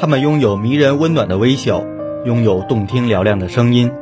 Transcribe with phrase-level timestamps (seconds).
[0.00, 1.84] 他们拥有迷人温暖的微笑，
[2.24, 3.92] 拥有动听嘹亮的声音。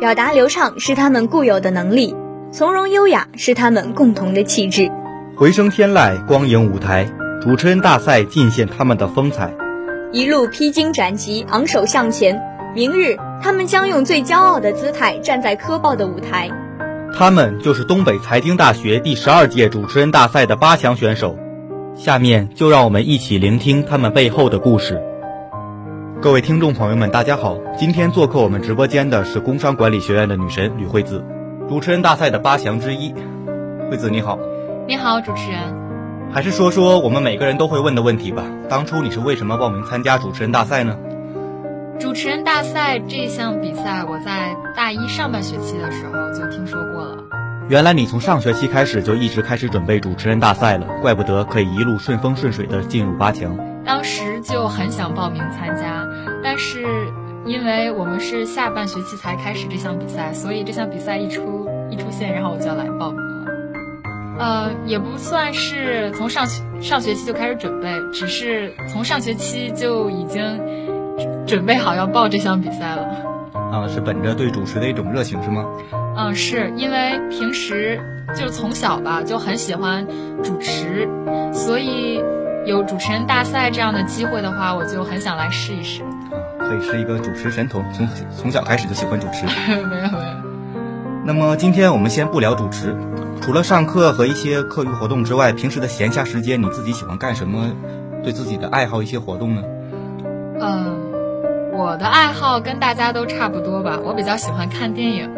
[0.00, 2.16] 表达流畅是他们固有的能力，
[2.50, 4.90] 从容优雅是他们共同的气质。
[5.36, 7.06] 回声天籁，光影舞台，
[7.42, 9.52] 主持人大赛尽显他们的风采。
[10.10, 12.40] 一路披荆斩棘，昂首向前。
[12.74, 16.48] 明日，他们将用最骄傲的姿态站在科报的舞台。
[17.14, 21.36] 他们就是东北财经大学第十二届主持人大赛的八强选手。
[21.94, 24.98] 下面就让我们一起聆听他们背后的故事。
[26.22, 27.58] 各位听众朋友们，大家好！
[27.76, 31.24] 今天做客我们直播间的是工商管理学院的女神吕惠子，
[31.68, 33.12] 主持人大赛的八强之一。
[33.90, 34.38] 惠子你好，
[34.86, 35.58] 你好，主持人。
[36.32, 38.44] 还是说说我们每个人都会问的问题吧。
[38.68, 40.96] 当初你是为什么报名参加主持人大赛呢？
[41.98, 47.18] 主持人大赛这项比赛，我在大一上半学期的时候就听说过了。
[47.68, 53.58] 原来你从上学期开始就一直开始准备主持人大赛了，怪不得可以一路顺风顺水的进入八强。
[53.84, 56.06] 当时就很想报名参加，
[56.42, 56.82] 但是
[57.44, 63.32] 因为我们是下半学期才开始这项比赛，所以这项比赛一出一出现，然后我就要来报名了。
[64.38, 70.42] 呃，也不算是从上学上学期就开始准备，只是从上学期就已经
[71.46, 73.02] 准备好要报这项比赛了。
[73.54, 75.64] 啊，是本着对主持的一种热情是吗？
[76.16, 78.00] 嗯，是因为平时
[78.34, 80.06] 就从小吧就很喜欢
[80.42, 81.08] 主持，
[81.52, 82.22] 所以
[82.66, 86.02] 有主持人大赛这样的机会的话，我就很想来试一试。
[86.72, 89.44] 所以是一个主持神童，从从小开始就喜欢主持。
[89.68, 90.10] 没有没有。
[91.22, 92.96] 那么今天我们先不聊主持，
[93.42, 97.70] 除了上课和一些课余活动之外，平时的闲暇时间你自己喜欢干什么？
[98.24, 99.62] 对自己的爱好一些活动呢？
[100.60, 100.96] 嗯，
[101.72, 105.28] 我的爱好跟大家都差不多吧，我比较喜欢看电影。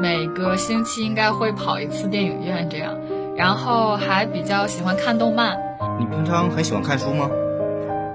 [0.00, 2.94] 每个星期应该会跑一次电影院，这样，
[3.36, 5.56] 然后还比较喜欢看动漫。
[5.98, 7.28] 你平常很喜欢看书吗？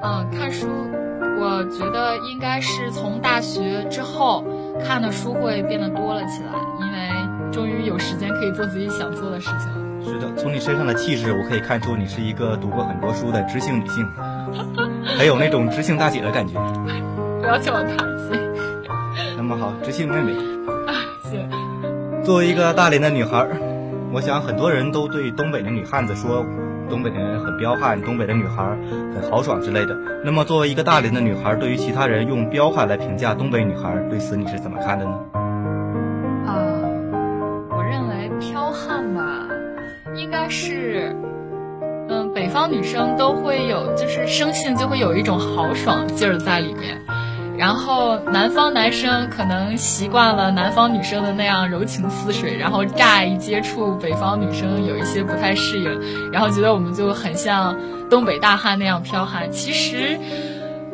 [0.02, 0.68] 嗯，看书，
[1.42, 4.44] 我觉得应该是从大学之后
[4.86, 6.52] 看的书会变得多了起来，
[6.82, 10.04] 因为终于有时间可以做自己想做的事情了。
[10.04, 14.06] 是的，从你身上的气质，我可以看出你是一个读过很多书的知性女性，
[15.18, 16.54] 还有那种知性大姐的感觉。
[17.40, 18.40] 不要叫我大姐。
[19.38, 20.34] 那么好，知性妹妹。
[20.88, 21.50] 啊行。
[22.24, 23.48] 作为一个大连的女孩，
[24.12, 26.46] 我想很多人都对东北的女汉子说，
[26.90, 28.64] 东北的人很彪悍，东北的女孩
[29.14, 29.96] 很豪爽之类的。
[30.26, 35.12] 那么，作为一个大连的女孩，对于其他人用彪悍来评价东北女孩，对此你是怎么看的呢？
[36.46, 36.52] 啊，
[37.70, 39.48] 我认为彪悍吧，
[40.16, 41.16] 应该是，
[42.10, 47.00] 嗯，北方女生都会有，就是生性就会有一种豪爽劲儿在里面。
[47.60, 57.78] 然后南方男生可能习惯了南方女生的那样柔情似水，然后乍一接触北方女生有一些不太适应，然后觉得我们就很像
[58.10, 59.52] 东北大汉那样彪悍。
[59.52, 60.18] 其实，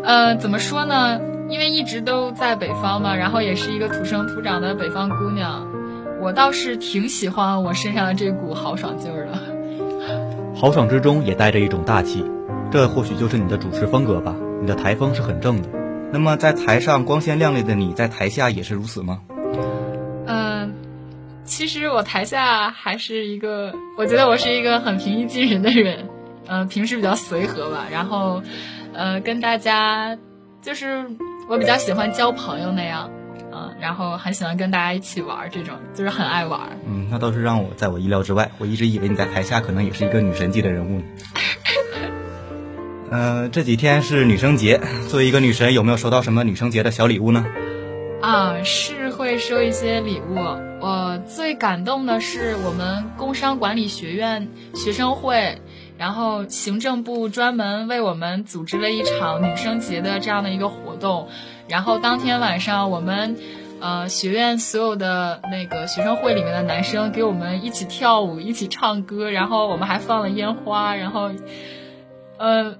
[0.04, 1.22] 呃，怎么说呢？
[1.50, 5.68] 因为一直都在北方嘛，然后也是一个土生土长的北方姑娘，
[6.20, 9.34] 我倒是挺喜欢我身上的这股豪爽劲儿的。
[10.60, 12.26] 豪爽之中也带着一种大气，
[12.72, 14.36] 这或许就是你的主持风格吧。
[14.60, 15.68] 你的台风是很正的。
[16.12, 19.20] 那么在台上光鲜亮丽的你，在台下也是如此吗？
[20.28, 20.74] 嗯，
[21.44, 26.08] 其实我台下还是一个，我觉得我是一个很平易近人的人，
[26.48, 28.42] 嗯， 平时比较随和吧，然后，
[28.94, 30.18] 呃，跟大家
[30.62, 31.06] 就是
[31.50, 33.10] 我比较喜欢交朋友那样，
[33.52, 36.62] 嗯，然后很喜欢跟大家一起玩，这种就是很爱玩。
[36.88, 41.02] 嗯，那倒是让我在我意料之外，我一直以为你在台下可能也是一个女神级的人物。
[43.12, 47.46] 呃，这几天是女生节，作为一个女神，有没有收到什么女生节的小礼物呢？
[48.22, 50.36] 啊，是会收一些礼物。
[50.82, 55.62] 我最感动的是我们工商管理学院学生会，
[55.98, 61.28] 然后行政部专门为我们组织了一场女生节的这样的一个活动。
[61.68, 63.38] 然后当天晚上，我们
[63.80, 71.30] 呃学院所有的那个学生会里面的男生给我们一起跳舞，一起唱歌，然后我们还放了烟花，然后，
[72.40, 72.76] 呃。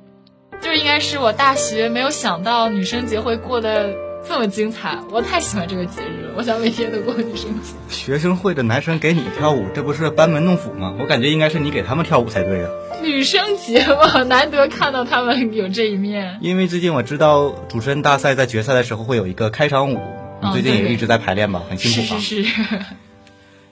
[0.66, 3.94] 就是应该是我大学没有想到女生节会过得
[4.28, 7.76] 这么精彩，我太喜欢这个节日了，我想每天都过女生节。
[7.88, 10.96] 学生会的男生给你跳舞，这不是班门弄斧吗？
[11.00, 12.72] 我感觉应该是你给他们跳舞才对啊。
[13.04, 16.40] 女生节嘛，难得看到他们有这一面。
[16.42, 20.00] 因为最近我知道主持人大赛在决赛的时候会有一个开场舞，
[20.42, 21.62] 你最近也一直在排练吧？
[21.70, 22.20] 很辛苦吧？
[22.20, 22.80] 是是是。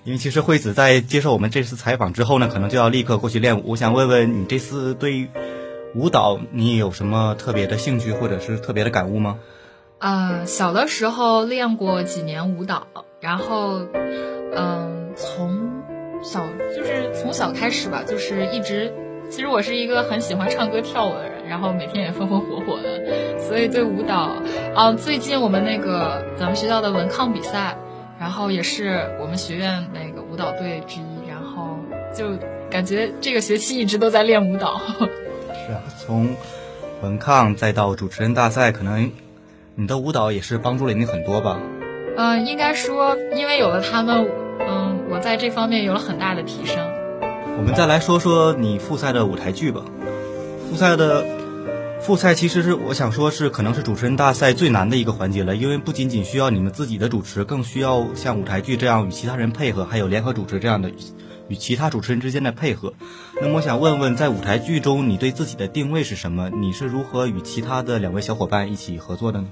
[0.04, 3.64] 因为其实惠子在接受我们这次采访之后呢，可能就要立刻过去练舞。
[3.72, 5.28] 我想问问你，这次对？
[5.96, 9.38] 舞蹈，你有什么特别的兴趣或者是特别的感悟吗？
[10.00, 12.88] 呃，小的时候练过几年舞蹈，
[13.22, 13.80] 然后，
[14.56, 15.72] 嗯，从
[16.22, 16.46] 小
[16.76, 18.92] 就是从小开始吧，就是一直，
[19.30, 24.36] 其实我是一个很喜欢唱歌跳舞的人，然后每天也风风火火的，所以对舞蹈，
[24.76, 27.78] 啊，最近我们那个咱们学校的文抗比赛，
[28.20, 31.78] 然后也是我们学院那个舞蹈队之一，然后
[32.14, 32.26] 就
[32.70, 34.82] 感觉这个学期一直都在练舞蹈。
[35.66, 36.36] 是啊，从
[37.02, 39.12] 文抗再到主持人大赛，可能
[39.76, 41.58] 你的舞蹈也是帮助了你很多吧？
[42.18, 44.28] 嗯，应该说，因为有了他们，
[44.60, 46.78] 嗯，我在这方面有了很大的提升。
[47.58, 49.84] 我们再来说说你复赛的舞台剧吧。
[50.70, 51.24] 复赛的
[52.02, 60.92] 复赛其实是我想说，是可能是主持人大赛最难的一个环节了，因为不仅仅需要你们自己的主持，更需要像舞台剧这样与其他人配合，还有联合主持这样的
[61.48, 62.94] 与其他主持人之间的配合。
[63.42, 66.50] 那么我想问问，在舞台剧中，你对自己的定位是什么？
[66.50, 69.48] 你是如何与其他的两位小伙伴一起合作的呢？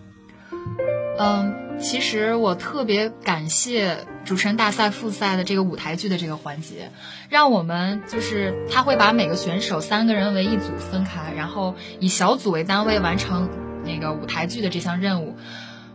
[1.19, 6.91] 嗯，其实我特别感谢主持人大赛复赛的这个舞台剧的这个环节，
[7.29, 13.49] 让我们就是他会把每个选手三个人为一组分开，然后以小组为单位完成
[13.85, 15.35] 那个舞台剧的这项任务。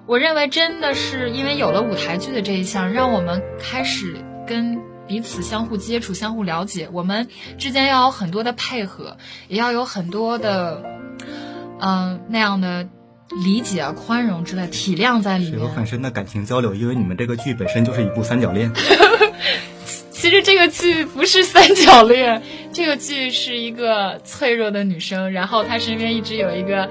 [0.06, 4.16] 我认为真的是因为有了舞台剧的这一项，让我们开始
[4.46, 9.16] 跟彼此相互接触、相互了解，我们之间要有很多的配合，
[9.48, 10.82] 也要有很多的
[11.80, 12.88] 嗯那样的。
[13.44, 16.76] 理解、宽容之类、体谅在里面，有很深的感情交流。
[16.76, 18.70] 因为你们这个剧本身就是一部三角恋。
[20.12, 22.40] 其实这个剧不是三角恋，
[22.72, 26.88] 这个剧是一个脆弱的女生，然后她身边一直有一个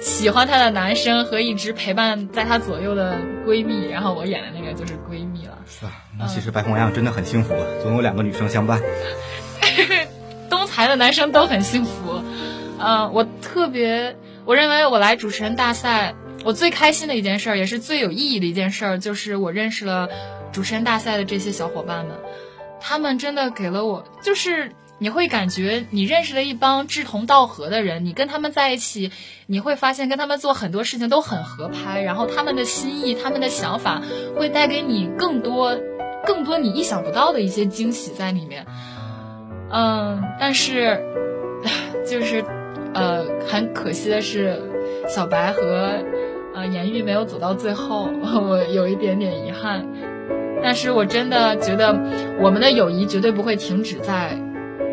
[0.00, 5.58] 喜欢她的男生和一直陪伴在她左右的闺蜜，然后我演的那个就是闺蜜了。
[5.66, 8.80] 是啊，那其实白红阳真的很幸福，总有两个女生相伴。
[10.50, 12.22] 东财的男生都很幸福。
[12.78, 14.14] 嗯，我特别。
[14.44, 16.14] 我认为我来主持人大赛，
[16.44, 20.06] 我最开心的一件事，也是最有意义的一件事，就是我认识了
[20.52, 22.14] 主持人大赛的这些小伙伴们。
[22.78, 29.10] 他们真的给了我，就是你会感觉你认识了一帮志同道合的人，你跟他们在一起，
[29.46, 34.02] 你会发现跟他们做很多事情都很合拍，然后他们的心意、他们的想法
[34.36, 35.78] 会带给你更多、
[36.26, 38.66] 更多你意想不到的一些惊喜在里面。
[39.70, 41.02] 嗯，但是
[42.08, 42.44] 就是。
[42.96, 44.62] 呃，很可惜的是，
[45.08, 45.98] 小白和
[46.54, 48.08] 呃颜玉没有走到最后，
[48.40, 49.84] 我有一点点遗憾。
[50.62, 51.92] 但是我真的觉得，
[52.40, 54.38] 我们的友谊绝对不会停止在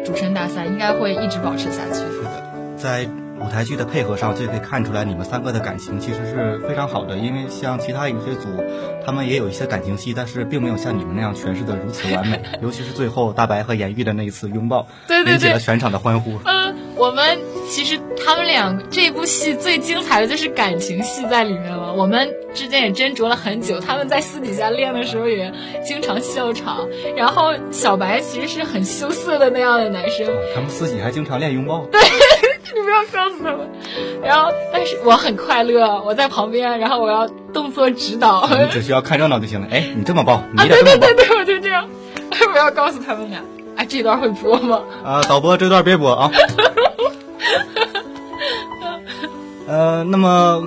[0.06, 2.00] 主持人大赛，应该会一直保持下去。
[2.00, 2.44] 是的，
[2.78, 3.08] 在。
[3.42, 7.18] 舞台剧的配合上，就可以看出来你们三个的感情其实是非常好的。
[7.18, 8.64] 因为像其他有些组，
[9.04, 12.40] 他们也有一些感情戏，但是并没有像你们那样诠释的如此完美。
[12.62, 14.86] 尤其是最后大白和颜玉的那一次拥抱，
[15.26, 16.38] 引起了全场的欢呼。
[16.46, 21.94] 嗯，我们其实他们俩这部戏最精彩的就是感情戏在里面了。
[21.94, 25.52] 我们之间也斟酌了很久，他们在私底下练的时候也
[25.86, 26.88] 经常笑场。
[27.16, 31.86] 然后小白其实是很羞涩的那样的男生，他们私底还经常练拥抱。
[31.92, 32.02] 对。
[32.74, 33.70] 你不要告诉他们，
[34.24, 39.68] 然后，但是我很快乐，我在旁边，然后我要动作指导，你 只需要看热闹就行了。
[39.70, 41.86] 哎，你这么抱，你对对对对，我就这样，
[42.54, 43.42] 不要告诉他们俩。
[43.76, 44.82] 哎，这段会播吗？
[45.04, 46.32] 啊，导播，这段别播啊。
[49.68, 50.64] 呃，那么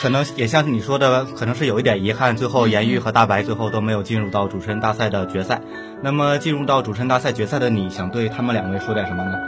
[0.00, 5.60] 可能也像你说的，可能是有一点遗憾，最后颜玉和大白最后都没有进入到主持人大赛的决赛。
[6.02, 9.38] 那么进入到主持人大赛决赛的你，想对他们两位说点什么呢？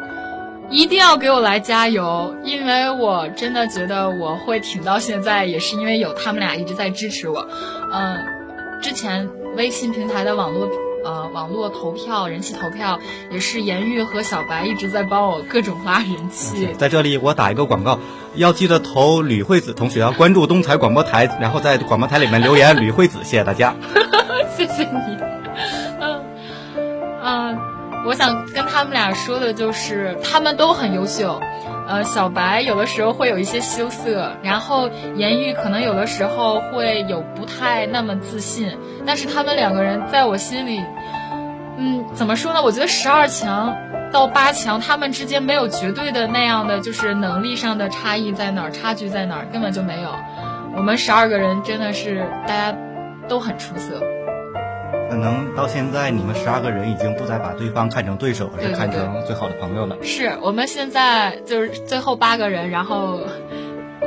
[0.68, 7.46] 一定要给我来加油，因为我真的觉得我会挺到现在，也是因为有他们俩一直在支持我。
[7.92, 8.18] 嗯，
[8.82, 10.68] 之前微信平台的网络
[11.04, 13.00] 呃网络投票人气投票，
[13.32, 16.68] 也是颜玉和小白一直在帮我各种拉人气。
[16.78, 17.98] 在这里我打一个广告，
[18.34, 23.74] 要记得投吕惠子同学，要关注东财广播台，然后在广播台里面留言吕惠子，谢谢大家。
[24.56, 25.18] 谢谢你。
[26.00, 26.22] 嗯
[27.22, 27.58] 嗯。
[28.06, 31.38] 我想跟他们俩说的就是，他们都很优秀。
[31.86, 38.78] 呃，小白有的时候会有一些羞涩，然后颜玉可能有的时候会有不太那么自信。
[39.04, 40.80] 但是他们两个人在我心里，
[41.76, 42.62] 嗯，怎么说呢？
[42.62, 43.76] 我觉得十二强
[44.12, 50.10] 到八强，他们之间没有绝对的那样的就是能力上的差异在哪儿，差距在哪儿，根本就没有。
[50.76, 52.76] 我们十二个人真的是大家
[53.28, 54.00] 都很出色。
[55.08, 59.96] 可能到现在，你们十二个人已经不再把对方看成对手，而是看成最好的朋友了。
[60.02, 63.20] 是我们现在就是最后八个人，然后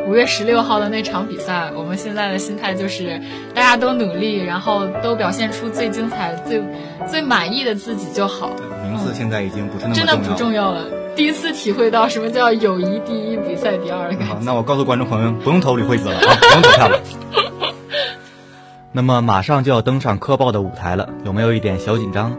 [0.08, 3.22] 五月十六号的那场比赛，我们现在的心态就是
[3.54, 6.64] 大家都努力，然后都表现出最精彩、最
[7.06, 8.50] 最满意的自己就好。
[8.94, 10.86] 名次现在已经不是那么真的不重要了。
[11.16, 14.38] 第一次体会到什么叫友谊第一，比赛第二的感觉。
[14.42, 17.00] 那我告诉观众朋友们，不用投李惠子了啊，不用投票了。
[18.92, 22.38] 那么马上就要登上科报的舞台了，有没有一点小紧张？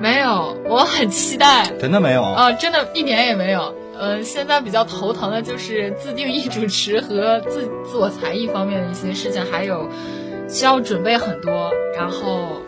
[0.00, 1.70] 没有，我很期待。
[1.78, 2.22] 真的没有？
[2.22, 3.74] 啊，真的一点也没有。
[3.98, 9.88] 呃，现在比较头疼的就是自定义主持和自自我才艺方面的一些事情，还有
[10.48, 12.60] 需要准备很多，然后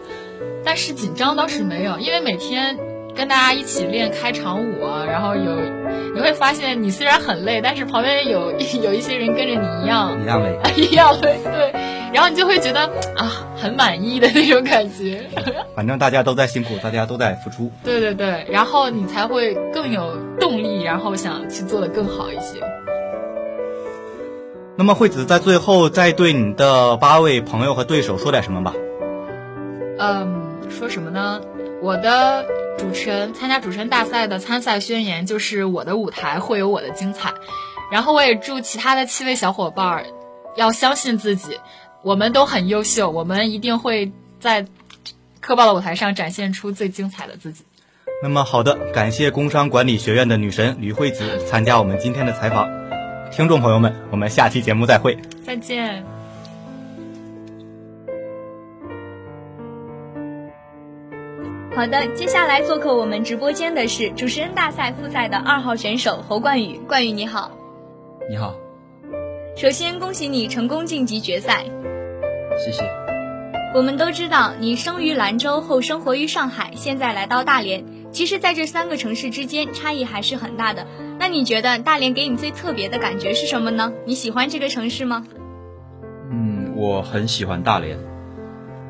[0.65, 2.79] 但是紧张倒是没有，因为每天。
[3.19, 5.57] 跟大家一起练开场舞啊，然后有
[6.15, 11.73] 你会发现，你虽然很累，但是旁边有有一些人跟着你一样一样累， 一样累，对，
[12.15, 12.83] 然后你就会觉得
[13.17, 15.21] 啊，很满意的那种感觉。
[15.75, 17.73] 反正大家都在辛苦，大家都在付出。
[17.83, 22.61] 对对对，然后你才会更有动力，然后想去做的更好一些。
[24.77, 28.73] 那么惠子在最后再对你的八位朋友和对手说点什么吧？
[29.99, 31.41] 嗯，说什么呢？
[31.83, 32.47] 我的。
[32.79, 37.35] 主持人参加主持人大赛的参赛宣言就是我的舞台会有我的精彩，
[37.91, 40.07] 然后我也祝其他的七位小伙伴儿
[40.57, 41.59] 要相信自己，
[42.03, 44.67] 我们都很优秀，我们一定会在
[45.41, 47.65] 科报的舞台上展现出最精彩的自己。
[48.23, 52.69] 那么好的，感谢工商管理学院的女神吕惠子参加我们今天的采访，
[53.31, 56.18] 听众朋友们，我们下期节目再会，再见。
[61.79, 66.77] 好的，接下来做客我们直播间的是主持人大赛复赛的二号选手侯冠宇。
[66.89, 67.53] 冠宇你好，
[68.29, 68.57] 你好。
[69.57, 71.65] 首先恭喜你成功晋级决赛，
[72.59, 72.83] 谢谢。
[73.77, 77.85] 我们都知道你生于兰州后生活于上海，现在来到大连。
[78.11, 80.85] 其实，在这三个城市之间差异还是很大的。
[81.21, 83.93] 那你觉得大连给你最特别的感觉是什么呢？
[84.05, 85.25] 你喜欢这个城市吗？
[86.33, 87.97] 嗯，我很喜欢大连，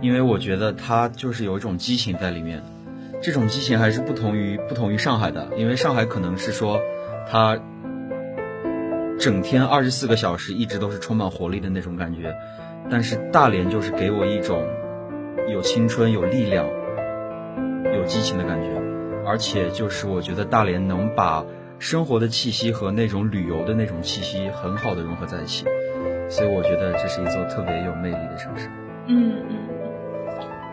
[0.01, 2.63] 因为我觉得它就是有一种激情在里面。
[3.21, 6.81] 这种激情还是不同于不同于上海的，因为上海可能是说，
[7.29, 7.59] 它
[9.19, 12.35] 整天二十四个小时一直都是充满活力的那种感觉，
[12.89, 14.65] 但是大连就是给我一种
[15.49, 16.67] 有青春、有力量、
[17.93, 18.69] 有激情的感觉，
[19.27, 21.45] 而且就是我觉得大连能把
[21.81, 25.65] 生活的气息和那种旅游的那种气息很好的融合在一起，
[26.29, 28.69] 所以我觉得这是一座特别有魅力的城市。
[29.09, 29.68] 嗯嗯。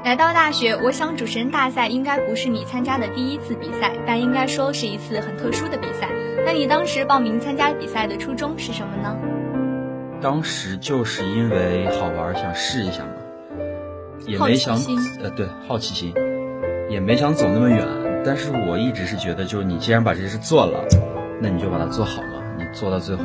[0.05, 6.07] 来到大学，我想主持人大赛应该不是你参加的第一次比赛，但应该说是一次很特殊的比赛。
[6.45, 9.17] 那你当时报名参加比赛的初衷是什么呢？
[10.21, 13.13] 当时就是因为好玩，想试一下嘛，
[14.27, 14.77] 也没想
[15.23, 16.13] 呃对好奇心，
[16.87, 17.83] 也没想走那么远。
[18.23, 20.85] 但是我一直是觉得，就是你既然把这件事做了，
[21.41, 23.23] 那你就把它做好了，你做到最后，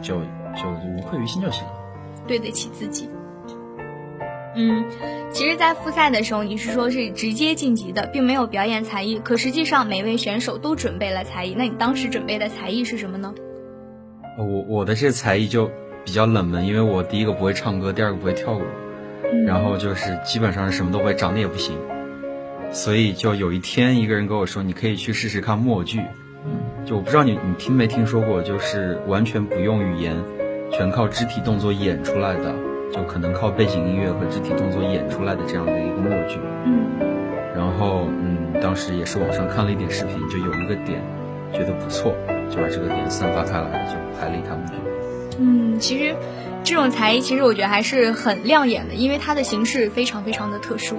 [0.00, 0.14] 就
[0.56, 0.66] 就
[0.96, 1.72] 无愧于心就行了，
[2.26, 3.10] 对得起自己。
[4.56, 4.84] 嗯，
[5.32, 9.20] 其实，在复赛的时候，你是说是直接晋级的，并没有表演才艺。
[9.20, 11.54] 可实际上，每位选手都准备了才艺。
[11.56, 13.32] 那你当时准备的才艺是什么呢？
[14.38, 15.70] 我我的这才艺就
[16.04, 18.62] 比较冷门，因为我第一个不会唱歌，第二个不会跳舞，
[19.46, 21.76] 然后就是基本上是什么都不会，长得也不行。
[22.72, 26.00] 所以就有一天，一个人跟我说：“你可以去试试看默剧。”
[26.86, 30.16] 就我不知道你你听没听说过，就是完全不用语言，
[30.72, 32.54] 全靠肢体动作演出来的。
[32.92, 36.84] 就可能靠背景音乐和肢体动作演出来的这样的一个默剧，嗯，
[37.54, 41.00] 然后嗯，当时也是网上看了一点视频，就有一个点
[41.52, 42.12] 觉得不错，
[42.50, 44.74] 就把这个点散发开来，就拍了一台默剧。
[45.38, 46.14] 嗯，其实
[46.64, 50.96] 这种才艺其实我觉得还是很亮眼的，因为它的形式非常非常的特殊。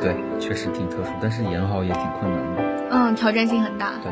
[0.00, 2.86] 对，确实挺特殊，但是演好也挺困难的。
[2.90, 3.92] 嗯，挑战性很大。
[4.02, 4.10] 对。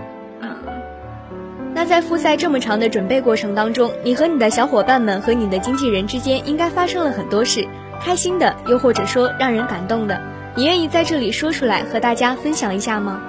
[1.80, 7.66] 那在复赛这么长的准备过程当中，你和你的小伙伴们和你的经纪人之间应该发生了很多事，
[8.02, 10.20] 开心的，又或者说让人感动的，
[10.54, 13.22] 你愿意在这里说出来和大家分享一下吗？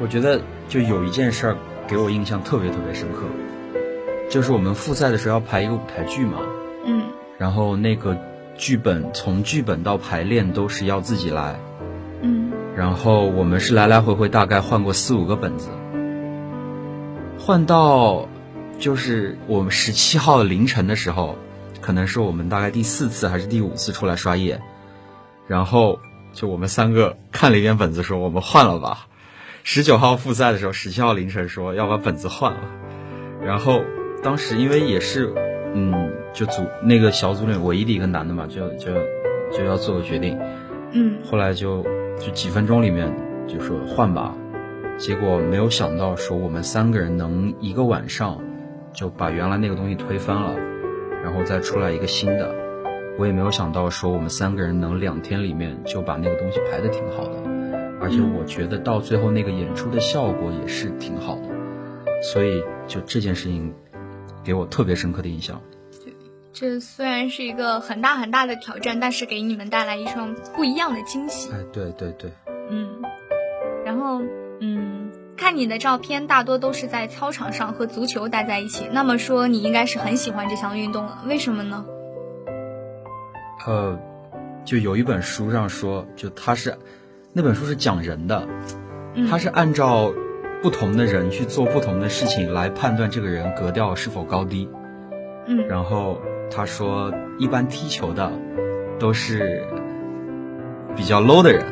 [0.00, 1.56] 我觉得就有一件事儿
[1.86, 3.24] 给我印象特别特别深刻，
[4.30, 6.38] 就是我们复赛的时候要排一个舞台剧嘛，
[6.86, 7.02] 嗯，
[7.36, 8.16] 然后那个
[8.56, 11.60] 剧本从剧本到排练都是要自己来，
[12.22, 15.68] 嗯，然后我们是来来回回大概换过四五个本子。
[17.38, 18.28] 换到，
[18.78, 21.36] 就是我们十七号凌晨的时候，
[21.80, 24.60] 可能是我们大概第四次还是第五次出来刷夜，
[25.46, 25.98] 然后
[26.34, 29.06] 就我们三个看了一遍本子，说我们换了吧。
[29.62, 32.60] 十九号复赛的时候，十七号凌晨说要把本子换了，
[33.42, 33.82] 然后
[34.22, 35.32] 当时因为也是，
[35.74, 38.92] 嗯，就组那个小组里唯一的一个男的嘛，就就
[39.50, 40.38] 就要做个决定，
[40.92, 41.82] 嗯，后来就
[42.18, 43.14] 就几分钟里面
[43.46, 44.34] 就说换吧。
[44.98, 48.42] 结果没有想到，说我们三个人能一个晚上
[48.92, 50.56] 就把原来那个东西推翻了，
[51.22, 52.52] 然后再出来一个新的。
[53.16, 57.40] 我也没有想到，说我们三个人能两天里面就把那个东西排的挺好的，
[58.00, 61.48] 而且我觉得到最后那个演出的效果也是挺好的。
[62.20, 63.72] 所以就这件事情
[64.42, 65.60] 给我特别深刻的印象。
[66.04, 66.12] 对，
[66.52, 71.52] 这虽然是一个很大很大的挑战，但是给你们带来一双不一样的惊喜。
[71.52, 72.32] 哎，对对对。
[72.68, 73.00] 嗯，
[73.84, 74.20] 然后。
[75.36, 78.88] 看你的照片，大多都是在操场上和足球待在一起。
[78.92, 81.86] 那么说，你应该是很喜欢这项运动了，为什么呢？
[83.66, 83.98] 呃，
[84.64, 86.76] 就有一本书上说，就他是
[87.32, 88.48] 那本书是讲人的，
[89.30, 90.12] 他是按照
[90.60, 94.68] 不同的人去做不同的事情来判断这个人格调是否高低。
[95.46, 98.32] 嗯，然后他说，一般踢球的
[98.98, 99.64] 都是
[100.96, 101.64] 比较 low 的人，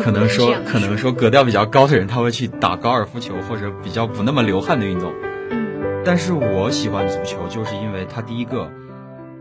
[0.00, 5.12] 可能说可能说格调比较高的人，他会去打高尔夫球或者比较不那么流汗的运动。
[5.50, 8.70] 嗯，但是我喜欢足球，就是因为它第一个，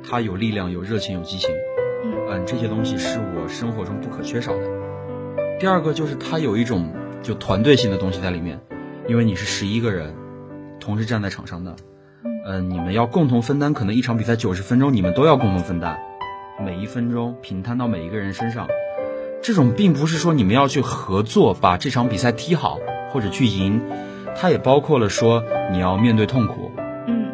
[0.08, 1.50] 它有力量、有热情、有激情，
[2.30, 4.68] 嗯，这些东西是我生活中不可缺少的。
[5.60, 8.60] 第二个就是它有一种就团队性的东西在里面，
[9.08, 10.14] 因为你是十一个人
[10.80, 11.76] 同时站在场上的。
[12.46, 16.00] 嗯，你们要共同分担，可能一场比赛九十分钟，你们都要共同分担，
[16.60, 18.68] 每一分钟平摊到每一个人身上。
[19.42, 22.80] 这种并不是说你们要去合作把这场比赛踢好
[23.12, 23.82] 或者去赢，
[24.36, 26.72] 它也包括了说你要面对痛苦，
[27.08, 27.26] 嗯，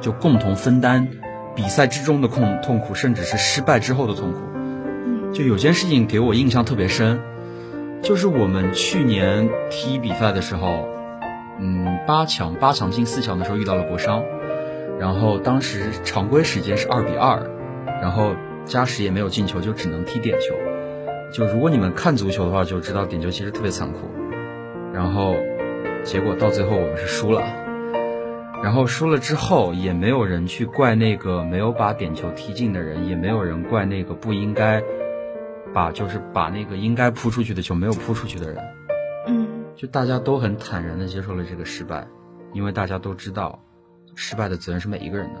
[0.00, 1.08] 就共同分担
[1.54, 4.38] 比赛之中的痛痛苦，甚至是失败之后的痛苦。
[4.54, 7.20] 嗯，就有件事情给我印象特别深，
[8.02, 10.88] 就是我们去年踢比赛的时候，
[11.60, 14.24] 嗯，八强八强进四强的时候遇到了国商。
[14.98, 17.50] 然后当时常规时间是二比二，
[18.00, 18.34] 然后
[18.66, 20.54] 加时也没有进球，就只能踢点球。
[21.32, 24.00] 就如果你们看足球的话，就知道点球其实特别残酷。
[24.92, 25.34] 然后
[26.04, 27.42] 结果到最后我们是输了。
[28.62, 34.82] 然后输了之后，也没有人去怪那个没有把点球踢进的人，也没有人怪那个不应该
[35.72, 38.62] 把就是把那个应该扑出去的球没有扑出去的人。
[39.26, 42.06] 嗯，就大家都很坦然的接受了这个失败，
[42.52, 43.58] 因为大家都知道。
[44.14, 45.40] 失败的责任是每一个人的，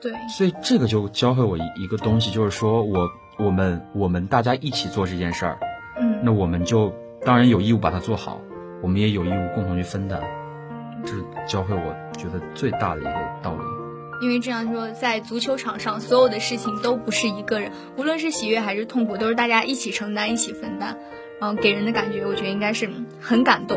[0.00, 5.58] 对，所以这个就教会我一一个东西，就是说我我们我们大家一起做这件事儿，
[5.98, 6.94] 嗯，那我们就
[7.24, 8.40] 当然有义务把它做好，
[8.82, 10.20] 我们也有义务共同去分担，
[11.04, 13.60] 这是教会我觉得最大的一个道理。
[14.22, 20.96] 因为这样说，在足球场上，所有的事情都不是一个人，无论是喜悦还是痛苦，都是大家一起承担、一起分担，
[21.40, 22.88] 然后给人的感觉，我觉得应该是
[23.20, 23.76] 很感动。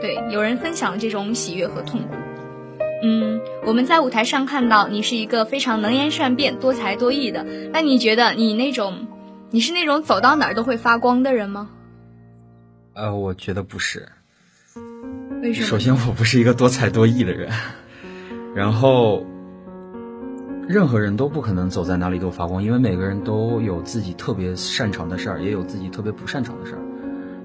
[0.00, 2.14] 对，有人分享这种喜悦和痛苦。
[3.02, 7.46] 嗯，我们在舞台上看到你是一个非常能言善辩、多才多艺的。
[7.72, 9.06] 那你觉得你那种，
[9.50, 11.70] 你是那种走到哪儿都会发光的人吗？
[12.94, 14.08] 呃，我觉得不是。
[15.40, 15.66] 为什么？
[15.66, 17.50] 首先，我不是一个多才多艺的人。
[18.56, 19.24] 然后，
[20.68, 26.82] 任何人都不可能走在哪里都发光，因为每个人都有自己特别擅长的事儿，也有自己特别不擅长的事儿。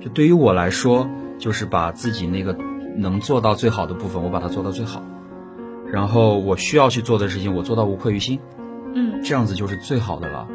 [0.01, 2.57] 就对于我来说，就是把自己那个
[2.97, 5.03] 能做到最好的部分，我把它做到最好。
[5.93, 8.39] 然后我需要去做的事情，我做到无愧于心，
[8.95, 10.47] 嗯，这样子就是最好的了。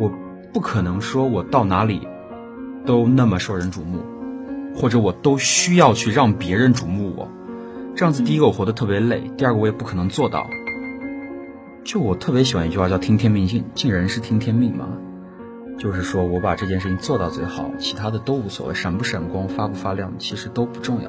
[0.00, 0.10] 我
[0.52, 2.08] 不可能说我到哪里
[2.84, 4.00] 都那么受人瞩目，
[4.74, 7.28] 或者我都需要去让别人瞩目我。
[7.94, 10.44] 这样子，第一个我活得特别累，第二个我也不可能做到。
[11.84, 14.88] 就我特别喜欢一句话叫“听天命，尽尽人事听天命”嘛，
[15.78, 21.08] 就是说我把这件事情做到最好，其他的都无所谓，闪不闪光，发不发亮，其实都不重要。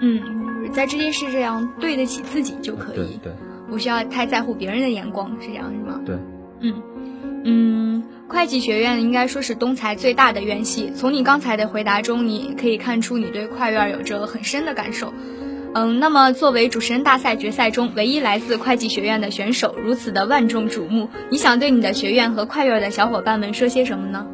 [0.00, 0.43] 嗯。
[0.68, 3.32] 在这件事这样对得起自己就可以，对，
[3.68, 6.00] 不需要太在乎别人的眼光，是这样是吗？
[6.04, 6.16] 对，
[6.60, 6.82] 嗯
[7.44, 10.90] 嗯，会计学院应该说是东财最大的院系。
[10.94, 15.12] 从你刚才的回答中，你可以看出你对快院有着很深的感受。
[15.74, 24.26] 嗯，那么作为主持人大赛决赛中唯一来自会计学院的选手，如此的万众瞩目，你想对你的学院和快院的小伙伴们说些什么呢？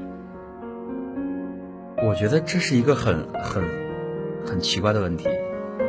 [2.06, 3.62] 我觉得这是一个很很
[4.46, 5.28] 很奇怪的问题。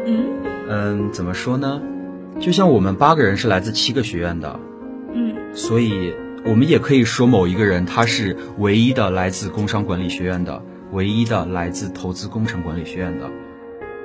[0.06, 0.26] 嗯
[0.70, 1.82] 嗯，怎么说呢？
[2.40, 4.60] 就像我们八个人是来自七个学院的，
[5.14, 6.14] 嗯，所以
[6.46, 10.62] 我们也可以说某一个人他是唯一的来自工商管理学院的，
[10.92, 13.30] 唯一的来自投资工程管理学院的，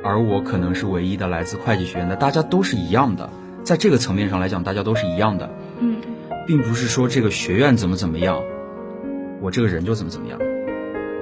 [0.02, 2.16] 而我可能是唯一的来自会计学院的。
[2.16, 3.30] 大家都是一样的，
[3.62, 5.96] 在这个层面上来讲，大家都是一样的，嗯，
[6.46, 8.42] 并不是说这个学院怎么怎么样，
[9.40, 10.38] 我这个人就怎么怎么样。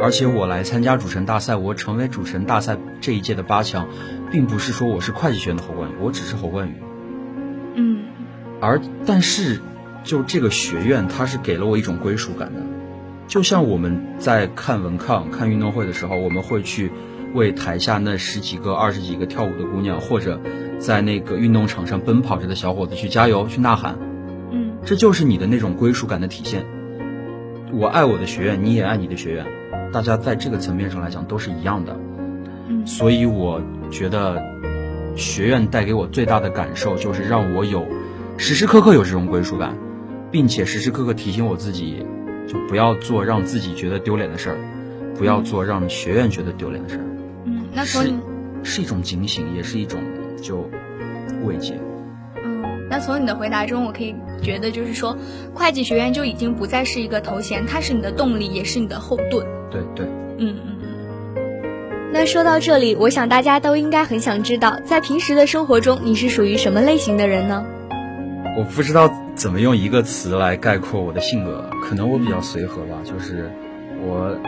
[0.04, 3.88] 而且我来参加主持人大赛，我成为主持人大赛这一届的八强，
[4.30, 6.74] 并不是说我是会计学院的侯冠宇，我只是侯冠宇。
[7.74, 8.04] 嗯。
[8.60, 9.62] 而但是，
[10.02, 12.60] 就这个学院，它是给了我一种归属感的。
[13.28, 16.92] 就像我们在看文抗、看运动会的时候，我们会去
[17.32, 20.38] 为台下那十几个、二十几个跳舞的姑娘，或者
[20.78, 23.96] 在那个运动场上奔跑着的小伙子去加油、去呐喊。
[24.50, 24.76] 嗯。
[24.84, 26.66] 这就是你的那种归属感的体现。
[27.72, 29.46] 我爱我的学院，你也爱你的学院。
[29.94, 31.96] 大家在这个层面上来讲都是一样的，
[32.66, 34.42] 嗯，所以我觉得
[35.14, 37.86] 学院带给我最大的感受就是让我有
[38.36, 39.76] 时时刻刻有这种归属感，
[40.32, 42.04] 并且时时刻刻提醒我自己，
[42.48, 44.58] 就不要做让自己觉得丢脸的事儿，
[45.16, 47.04] 不要做让学院觉得丢脸的事儿。
[47.44, 48.20] 嗯，那从
[48.64, 50.00] 是一种警醒，也是一种
[50.42, 50.68] 就
[51.44, 51.78] 慰藉。
[52.44, 55.16] 嗯，那从你的回答中，我可以觉得就是说，
[55.54, 59.46] 会计学院就已经不再是一个头衔，它是你的动力，也是你的后盾。
[59.74, 60.06] 对对，
[60.38, 62.12] 嗯嗯嗯。
[62.12, 67.66] 那说到这里，我想大家都应该很想知道，在平时的生活中，你是属于什么类型的人呢？
[68.56, 73.50] 我不知道怎么用一个词来概括我的性格，可能我比较随和吧，就是
[74.00, 74.38] 我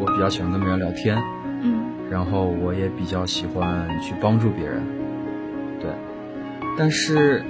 [0.00, 1.16] 我比较喜欢跟别人聊天，
[1.62, 4.82] 嗯然后我也比较喜欢去帮助别人，
[5.80, 5.90] 对，
[6.76, 7.44] 但是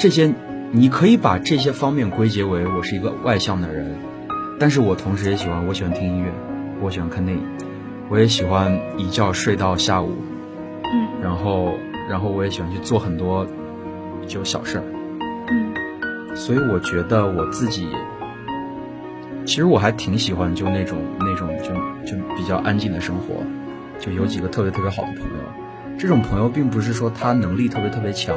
[0.00, 0.34] 这些
[0.72, 3.94] 你可以把这些方面归结为我是一个外向的人，
[4.60, 6.30] 但是我同时也喜欢我喜欢听音乐，
[6.82, 7.42] 我喜欢看电影，
[8.10, 10.14] 我也喜欢一觉睡到下午，
[10.84, 11.72] 嗯然后
[12.10, 13.46] 然后我也喜欢去做很多
[14.26, 14.84] 就小事儿。
[15.48, 17.88] 嗯所以我觉得我自己，
[19.46, 23.42] 其实我还挺喜欢就那种那种就就比较安静的生活，
[23.98, 25.98] 就有几个特别特别好的朋友。
[25.98, 28.36] 这种朋友并不是说他能力特别特别强，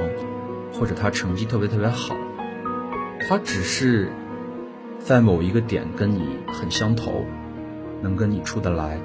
[0.72, 2.16] 或者他成绩特别特别好，
[3.28, 4.10] 他只是
[5.04, 7.26] 在某一个点跟你很相投，
[8.02, 8.98] 能跟你处得来，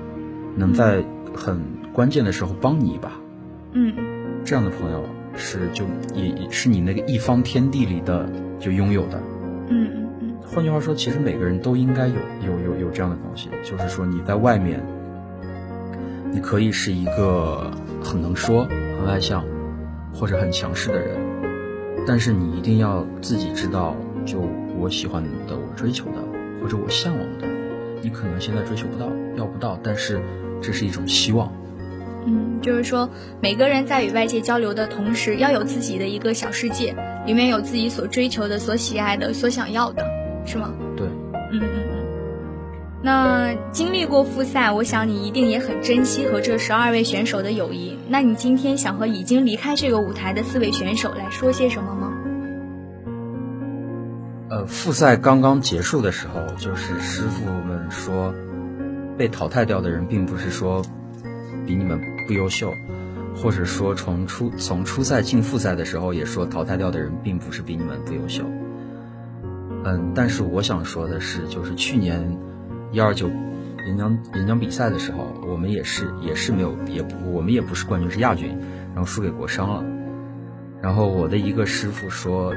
[0.55, 1.61] 能在很
[1.93, 3.13] 关键的时候帮你一把。
[3.73, 3.93] 嗯
[4.45, 5.85] 这样的朋友是就
[6.15, 8.31] 也也是你那个一方天地里的
[8.61, 9.21] 就拥有的。
[9.69, 12.15] 嗯嗯嗯换句话说，其实每个人都应该有
[12.47, 14.81] 有有有这样的东西，就是说你在外面，
[16.31, 18.65] 你可以是一个很能说、
[18.97, 19.45] 很外向，
[20.15, 21.19] 或者很强势的人，
[22.07, 24.41] 但是你一定要自己知道，就
[24.79, 26.23] 我喜欢的、我追求的，
[26.63, 27.47] 或者我向往的，
[28.03, 30.21] 你可能现在追求不到、要不到，但是
[30.63, 31.53] 这是一种希望。
[32.27, 33.09] 嗯，就是说，
[33.41, 36.95] 每个人在与外界交流的同时，要有自己的一个小世界，
[37.27, 40.05] 里面有自己所追求的、所喜爱的、所想要的，
[40.45, 40.73] 是吗？
[40.97, 41.07] 对，
[41.53, 41.99] 嗯嗯嗯。
[43.01, 47.97] 那经历过复赛，我想你一定也很珍惜和这十二位选手的友谊。
[48.09, 52.08] 那你今天想和已经离开这个舞台的四位选手来说些什么吗？
[54.67, 58.35] 复赛刚刚结束的时候，就是师傅们说，
[59.17, 60.83] 被淘汰掉的人并不是说
[61.67, 62.73] 比你们不优秀，
[63.37, 68.45] 或者说从初从初赛进复赛的时候也说淘汰掉的人并不是比你们不优秀。
[69.85, 72.39] 嗯，但是我想说的是，就是去年
[72.93, 73.29] 一二九
[73.87, 78.59] 演讲演讲比赛的时候，我们也是也是没有也不我们也不是冠军是亚军，
[78.95, 79.85] 然后输给国商了。
[80.81, 82.53] 然后我的一个师傅说，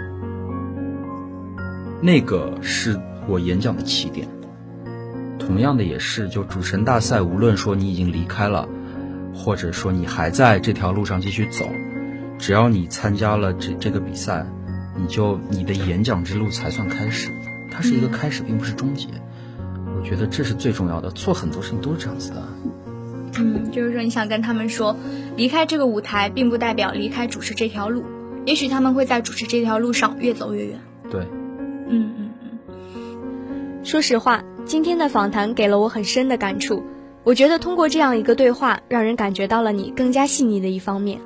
[2.01, 4.27] 那个是我演讲的起点。
[5.37, 8.67] 同样的也是，就主持人大赛，无论说你已经离开了，
[9.33, 11.67] 或者说你还在这条路上继续走，
[12.37, 14.45] 只要你参加了这这个比赛，
[14.97, 17.31] 你就你的演讲之路才算开始。
[17.71, 19.07] 它是一个开始，并不是终结。
[19.97, 21.09] 我觉得这是最重要的。
[21.11, 22.43] 做很多事情都是这样子的。
[23.37, 24.95] 嗯，就是说你想跟他们说，
[25.37, 28.03] 离开这个舞台，并不代表离开主持这条路，
[28.45, 30.79] 也许他们会在主持这条路上越走越远。
[31.09, 31.25] 对，
[31.91, 33.83] 嗯嗯嗯。
[33.83, 36.83] 说实话，今天的访谈给了我很深的感触。
[37.23, 41.19] 我觉得通过这样一个对话，让人感觉到了你更加细腻的一方面。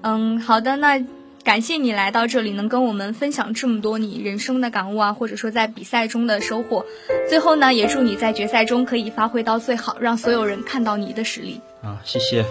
[0.00, 1.04] 嗯，好的，那
[1.44, 6.84] 感谢你来到这里，能跟我们分享这么多你人生的感悟啊，或者说在比赛中的收获。
[7.28, 11.60] 最后呢，也祝你在决赛中可以发挥到最好，让所有人看到你的实力。
[11.82, 12.44] 啊，谢谢。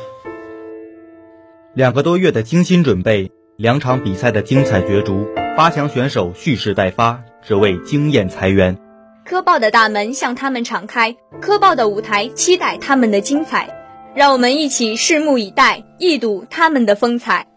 [1.73, 8.77] 两个多月的精心准备，两场比赛的精彩角逐，八强选手蓄势待发，只为惊艳裁员。
[9.25, 13.67] 科报的大门向他们敞开，科报的舞台期待他们的精彩，
[14.13, 17.47] 让我们一起拭目以待，一睹他们的风采。